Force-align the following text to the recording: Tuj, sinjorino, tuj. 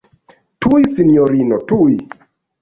Tuj, 0.65 0.79
sinjorino, 0.93 1.61
tuj. 1.73 1.95